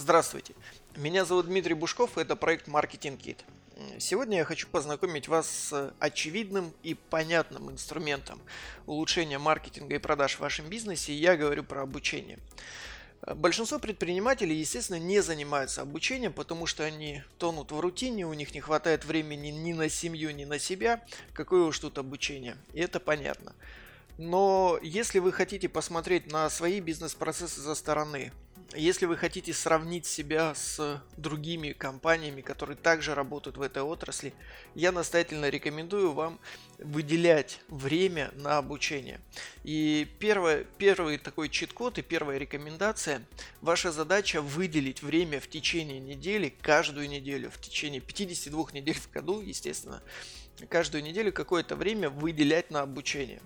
[0.00, 0.54] Здравствуйте,
[0.96, 3.36] меня зовут Дмитрий Бушков, и это проект Marketing Kit.
[3.98, 8.40] Сегодня я хочу познакомить вас с очевидным и понятным инструментом
[8.86, 12.38] улучшения маркетинга и продаж в вашем бизнесе, я говорю про обучение.
[13.26, 18.62] Большинство предпринимателей, естественно, не занимаются обучением, потому что они тонут в рутине, у них не
[18.62, 21.04] хватает времени ни на семью, ни на себя.
[21.34, 22.56] Какое уж тут обучение.
[22.72, 23.54] И это понятно.
[24.16, 28.32] Но если вы хотите посмотреть на свои бизнес-процессы за стороны,
[28.74, 34.32] если вы хотите сравнить себя с другими компаниями, которые также работают в этой отрасли,
[34.74, 36.38] я настоятельно рекомендую вам
[36.78, 39.20] выделять время на обучение.
[39.64, 43.26] И первое, первый такой чит-код и первая рекомендация.
[43.60, 49.40] Ваша задача выделить время в течение недели, каждую неделю, в течение 52 недель в году,
[49.40, 50.02] естественно,
[50.68, 53.40] каждую неделю какое-то время выделять на обучение.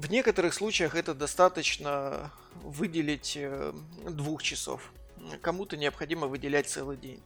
[0.00, 3.74] В некоторых случаях это достаточно выделить э,
[4.08, 4.90] двух часов.
[5.42, 7.22] Кому-то необходимо выделять целый день.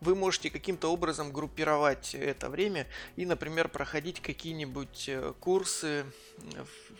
[0.00, 6.04] Вы можете каким-то образом группировать это время и, например, проходить какие-нибудь э, курсы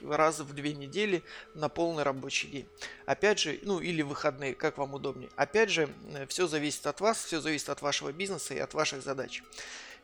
[0.00, 2.68] раз в две недели на полный рабочий день.
[3.04, 5.28] Опять же, ну или выходные, как вам удобнее.
[5.34, 9.02] Опять же, э, все зависит от вас, все зависит от вашего бизнеса и от ваших
[9.02, 9.42] задач.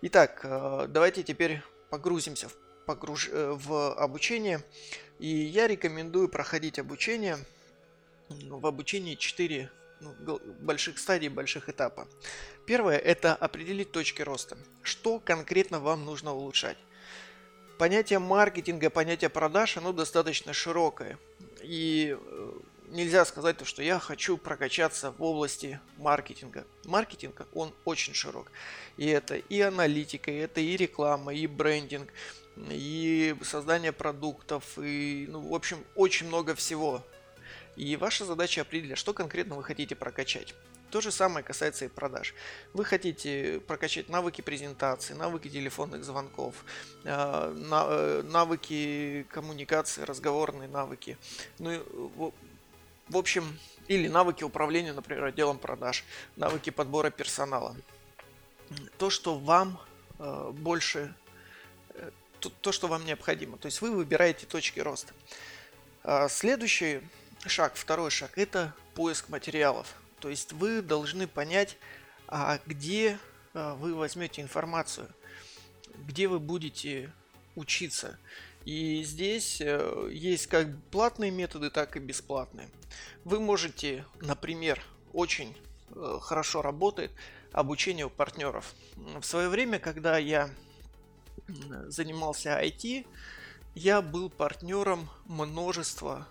[0.01, 0.41] Итак,
[0.91, 3.29] давайте теперь погрузимся в погруж...
[3.33, 4.63] Э, в обучение.
[5.23, 7.39] И я рекомендую проходить обучение.
[8.29, 9.71] В обучении 4
[10.01, 12.09] ну, больших стадий, больших этапа.
[12.67, 14.59] Первое– это определить точки роста.
[14.83, 16.77] Что конкретно вам нужно улучшать?
[17.79, 21.17] Понятие маркетинга, понятие продаж, оно достаточно широкое.
[21.63, 22.53] И э,
[22.89, 26.67] нельзя сказать, что я хочу прокачаться в области маркетинга.
[26.85, 28.51] Маркетинг, он очень широк.
[28.97, 32.13] И это и аналитика, и это и реклама, и брендинг,
[32.57, 37.05] и создание продуктов, и, ну, в общем, очень много всего.
[37.77, 40.55] И ваша задача определить, что конкретно вы хотите прокачать.
[40.91, 42.35] То же самое касается и продаж.
[42.75, 46.67] Вы хотите прокачать навыки презентации, навыки телефонных звонков,
[47.05, 51.17] э, э, навыки коммуникации, разговорные навыки.
[51.59, 52.35] Ну,
[53.09, 56.05] в общем, или навыки управления, например, отделом продаж,
[56.37, 57.75] навыки подбора персонала.
[58.99, 59.81] То, что вам
[60.19, 61.15] э, больше
[62.43, 63.57] то, то, что вам необходимо.
[63.57, 65.15] То есть вы выбираете точки роста.
[66.03, 67.01] А, следующий
[67.47, 69.95] шаг, второй шаг, это поиск материалов.
[70.21, 71.79] То есть вы должны понять,
[72.27, 73.19] а где
[73.55, 75.09] а, вы возьмете информацию,
[76.07, 77.13] где вы будете
[77.55, 78.19] учиться.
[78.65, 82.71] И здесь э, есть как платные методы, так и бесплатные.
[83.25, 84.81] Вы можете, например,
[85.13, 85.57] очень
[85.91, 87.11] э, хорошо работает
[87.51, 88.73] обучение у партнеров.
[88.95, 90.49] В свое время, когда я
[91.89, 93.07] занимался IT,
[93.75, 96.29] я был партнером множества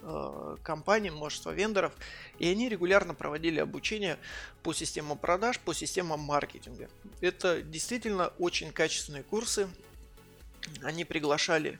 [0.00, 1.92] э, компаний, множества вендоров,
[2.38, 4.18] и они регулярно проводили обучение
[4.62, 6.90] по системам продаж, по системам маркетинга.
[7.20, 9.68] Это действительно очень качественные курсы.
[10.82, 11.78] Они приглашали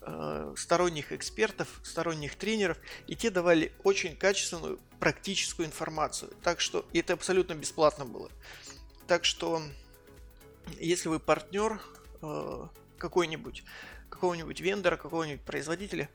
[0.00, 2.76] э, сторонних экспертов, сторонних тренеров,
[3.06, 6.32] и те давали очень качественную практическую информацию.
[6.42, 8.30] Так что это абсолютно бесплатно было.
[9.06, 9.62] Так что,
[10.78, 11.80] если вы партнер
[12.22, 12.66] Э,
[12.98, 13.64] какой-нибудь,
[14.10, 16.10] какого-нибудь вендора, какого-нибудь производителя,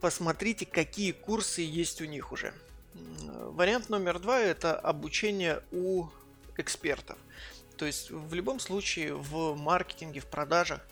[0.00, 2.54] посмотрите, какие курсы есть у них уже.
[2.94, 6.06] Вариант номер два– это обучение у
[6.56, 7.18] экспертов.
[7.76, 10.86] То есть в любом случае в маркетинге, в продажах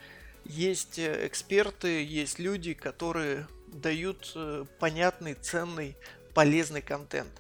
[0.44, 5.96] есть эксперты, есть люди, которые дают э, понятный, ценный,
[6.34, 7.30] полезный контент.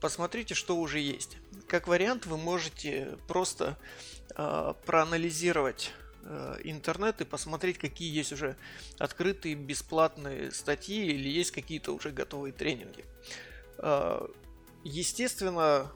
[0.00, 1.38] Посмотрите, что уже есть.
[1.66, 3.76] Как вариант, вы можете просто
[4.36, 6.01] э, проанализировать Э,
[6.62, 8.56] интернет и посмотреть, какие есть уже
[8.98, 13.04] открытые бесплатные статьи или есть какие-то уже готовые тренинги.
[13.78, 14.26] Э,
[14.84, 15.90] естественно,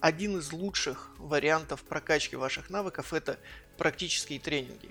[0.00, 3.38] один из лучших вариантов прокачки ваших навыков это
[3.76, 4.90] практические тренинги,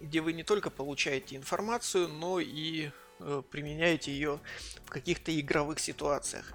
[0.00, 2.90] где вы не только получаете информацию, но и
[3.20, 4.38] э, применяете ее
[4.84, 6.52] в каких-то игровых ситуациях.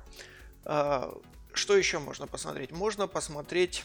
[0.64, 2.72] Что еще можно посмотреть?
[2.72, 3.84] Можно посмотреть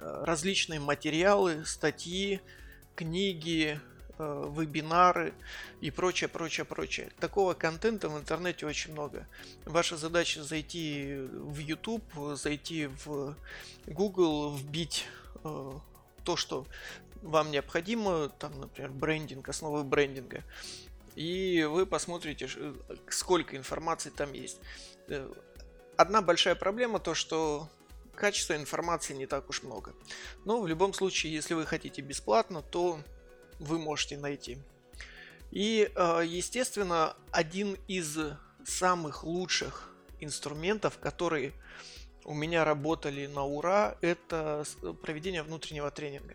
[0.00, 2.40] различные материалы, статьи,
[2.94, 3.80] книги,
[4.18, 5.34] э, вебинары
[5.80, 7.10] и прочее, прочее, прочее.
[7.20, 9.26] Такого контента в интернете очень много.
[9.64, 12.04] Ваша задача зайти в YouTube,
[12.34, 13.36] зайти в
[13.86, 15.06] Google, вбить
[15.44, 15.72] э,
[16.24, 16.66] то, что
[17.22, 20.42] вам необходимо, там, например, брендинг, основы брендинга,
[21.14, 22.48] и вы посмотрите,
[23.08, 24.60] сколько информации там есть.
[25.08, 25.32] Э,
[25.96, 27.68] одна большая проблема то, что
[28.14, 29.94] качества информации не так уж много.
[30.44, 33.00] Но в любом случае, если вы хотите бесплатно, то
[33.58, 34.58] вы можете найти.
[35.50, 38.18] И, э, естественно, один из
[38.64, 41.52] самых лучших инструментов, который
[42.24, 44.64] у меня работали на ура, это
[45.02, 46.34] проведение внутреннего тренинга.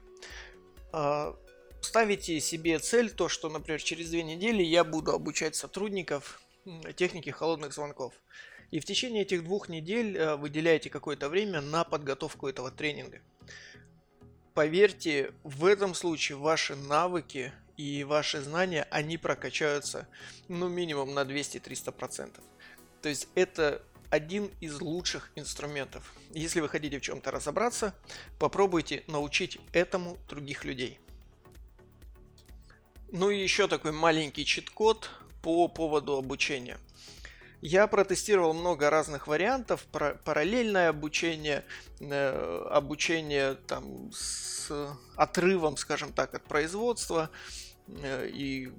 [0.91, 1.35] А,
[1.81, 6.41] ставите себе цель, то, что, например, через две недели я буду обучать сотрудников
[6.95, 8.13] технике холодных звонков.
[8.71, 13.19] И в течение этих двух недель э, выделяете какое-то время на подготовку этого тренинга.
[14.53, 20.07] Поверьте, в этом случае ваши навыки и ваши знания, они прокачаются
[20.47, 22.39] ну минимум на 200-300%.
[23.01, 26.13] То есть это один из лучших инструментов.
[26.31, 27.95] Если вы хотите в чем-то разобраться,
[28.37, 30.99] попробуйте научить этому других людей.
[33.11, 35.09] Ну и еще такой маленький чит-код
[35.41, 36.77] по поводу обучения.
[37.61, 39.85] Я протестировал много разных вариантов,
[40.23, 41.65] параллельное обучение,
[41.99, 44.71] э, обучение там с
[45.15, 47.29] отрывом, скажем так, от производства
[47.87, 48.71] э, и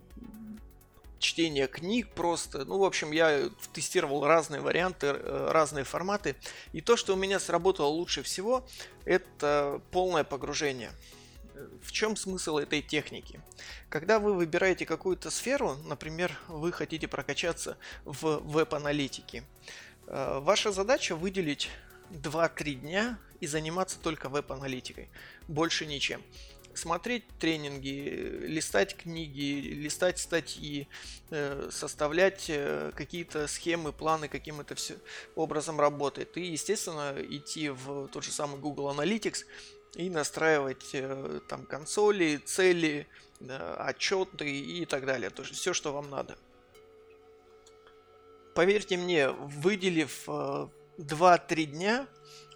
[1.18, 2.64] чтение книг просто.
[2.64, 6.34] Ну, в общем, я тестировал разные варианты, э, разные форматы.
[6.72, 8.66] И то, что у меня сработало лучше всего,
[9.04, 10.90] это полное погружение.
[11.82, 13.40] В чем смысл этой техники?
[13.88, 19.44] Когда вы выбираете какую-то сферу, например, вы хотите прокачаться в веб-аналитике,
[20.06, 21.70] э, ваша задача выделить
[22.10, 25.08] 2-3 дня и заниматься только веб-аналитикой,
[25.48, 26.22] больше ничем
[26.74, 30.88] смотреть тренинги, листать книги, листать статьи,
[31.30, 34.96] э, составлять э, какие-то схемы, планы, каким это все
[35.34, 36.36] образом работает.
[36.36, 39.44] И, естественно, идти в тот же самый Google Analytics
[39.94, 43.06] и настраивать э, там консоли, цели,
[43.78, 45.30] отчеты и так далее.
[45.30, 46.36] То есть все, что вам надо.
[48.54, 52.06] Поверьте мне, выделив 2-3 дня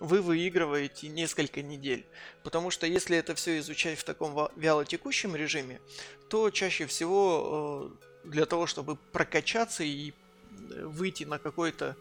[0.00, 2.04] вы выигрываете несколько недель.
[2.42, 5.80] Потому что если это все изучать в таком вялотекущем режиме,
[6.28, 7.90] то чаще всего
[8.24, 11.96] э, для того, чтобы прокачаться и э, выйти на какой-то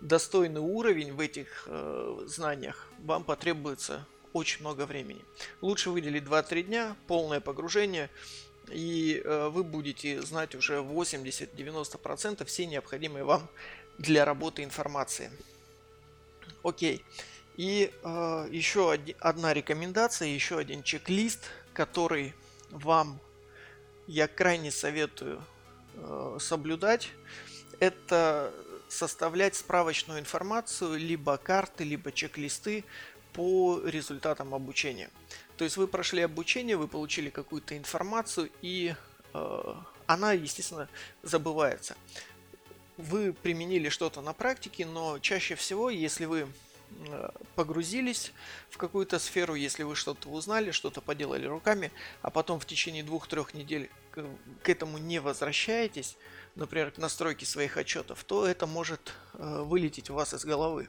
[0.00, 5.24] достойный уровень в этих э, знаниях, вам потребуется очень много времени.
[5.62, 8.10] Лучше выделить 2-3 дня, полное погружение,
[8.68, 13.48] и э, вы будете знать уже 80-90% все необходимые вам
[13.96, 15.30] для работы информации.
[16.62, 17.04] Окей.
[17.56, 22.34] И э, еще один, одна рекомендация, еще один чек-лист, который
[22.70, 23.20] вам
[24.08, 25.40] я крайне советую
[25.94, 27.10] э, соблюдать.
[27.78, 28.52] Это
[28.88, 32.84] составлять справочную информацию, либо карты, либо чек-листы
[33.34, 35.10] по результатам обучения.
[35.58, 38.94] То есть вы прошли обучение, вы получили какую-то информацию, и
[39.34, 39.74] э,
[40.06, 40.88] она, естественно,
[41.22, 41.94] забывается
[42.96, 46.46] вы применили что-то на практике, но чаще всего, если вы
[47.08, 48.32] э, погрузились
[48.70, 51.90] в какую-то сферу, если вы что-то узнали, что-то поделали руками,
[52.22, 56.16] а потом в течение двух-трех недель к, этому не возвращаетесь,
[56.54, 60.88] например, к настройке своих отчетов, то это может э, вылететь у вас из головы.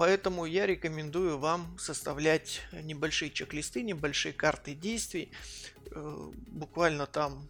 [0.00, 5.30] Поэтому я рекомендую вам составлять небольшие чек-листы, небольшие карты действий,
[5.90, 7.46] э, буквально там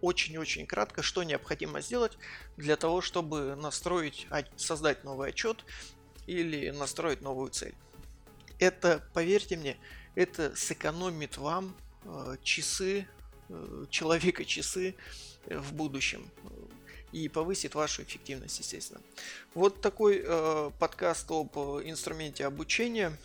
[0.00, 2.18] очень-очень кратко, что необходимо сделать
[2.56, 5.64] для того, чтобы настроить, создать новый отчет
[6.26, 7.76] или настроить новую цель.
[8.58, 9.76] Это, поверьте мне,
[10.16, 13.06] это сэкономит вам э, часы,
[13.48, 14.96] э, человека часы
[15.48, 16.28] в будущем
[17.12, 19.00] и повысит вашу эффективность, естественно.
[19.54, 23.16] Вот такой э, подкаст об инструменте обучения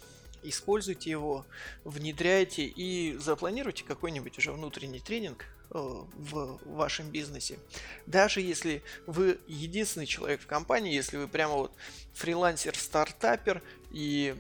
[0.44, 1.46] используйте его,
[1.84, 7.60] внедряйте и запланируйте какой-нибудь уже внутренний тренинг э, в вашем бизнесе.
[8.06, 11.72] Даже если вы единственный человек в компании, если вы прямо вот
[12.14, 13.62] фрилансер-стартапер
[13.92, 14.36] и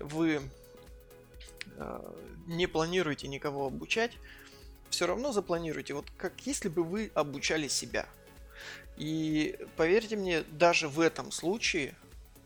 [0.00, 0.42] вы
[1.76, 2.12] э,
[2.46, 4.12] не планируете никого обучать,
[4.90, 8.08] все равно запланируйте, вот как если бы вы обучали себя.
[8.96, 11.94] И поверьте мне, даже в этом случае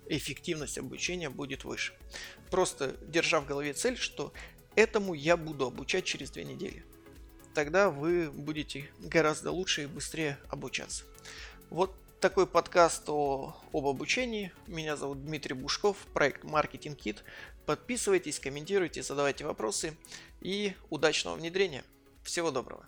[0.06, 1.94] эффективность обучения будет выше.
[2.50, 4.32] Просто держа в голове цель, что
[4.74, 6.84] этому я буду обучать через две недели.
[7.54, 11.04] Тогда вы будете гораздо лучше и быстрее обучаться.
[11.68, 14.52] Вот такой подкаст о, об обучении.
[14.66, 17.18] Меня зовут Дмитрий Бушков, проект Marketing Kit.
[17.66, 19.96] Подписывайтесь, комментируйте, задавайте вопросы
[20.40, 21.84] и удачного внедрения.
[22.22, 22.86] Всего доброго!